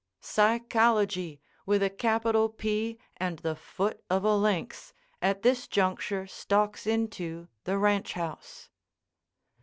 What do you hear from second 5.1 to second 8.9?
at this juncture stalks into the ranch house.